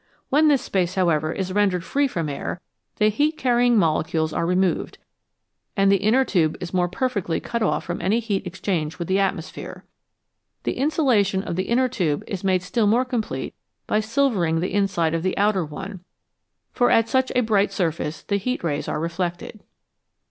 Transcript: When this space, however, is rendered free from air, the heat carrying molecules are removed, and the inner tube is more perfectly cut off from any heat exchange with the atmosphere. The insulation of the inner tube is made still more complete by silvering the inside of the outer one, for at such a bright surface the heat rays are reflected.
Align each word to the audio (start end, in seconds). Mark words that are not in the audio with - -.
When 0.29 0.47
this 0.47 0.63
space, 0.63 0.95
however, 0.95 1.31
is 1.31 1.53
rendered 1.53 1.83
free 1.83 2.07
from 2.07 2.27
air, 2.27 2.59
the 2.95 3.09
heat 3.09 3.37
carrying 3.37 3.77
molecules 3.77 4.33
are 4.33 4.47
removed, 4.47 4.97
and 5.77 5.91
the 5.91 5.97
inner 5.97 6.25
tube 6.25 6.57
is 6.59 6.73
more 6.73 6.87
perfectly 6.87 7.39
cut 7.39 7.61
off 7.61 7.83
from 7.83 8.01
any 8.01 8.19
heat 8.19 8.47
exchange 8.47 8.97
with 8.97 9.07
the 9.07 9.19
atmosphere. 9.19 9.85
The 10.63 10.73
insulation 10.73 11.43
of 11.43 11.55
the 11.55 11.67
inner 11.69 11.87
tube 11.87 12.23
is 12.25 12.43
made 12.43 12.63
still 12.63 12.87
more 12.87 13.05
complete 13.05 13.53
by 13.85 13.99
silvering 13.99 14.59
the 14.59 14.73
inside 14.73 15.13
of 15.13 15.21
the 15.21 15.37
outer 15.37 15.63
one, 15.63 15.99
for 16.71 16.89
at 16.89 17.07
such 17.07 17.31
a 17.35 17.41
bright 17.41 17.71
surface 17.71 18.23
the 18.23 18.37
heat 18.37 18.63
rays 18.63 18.87
are 18.87 18.99
reflected. 18.99 19.59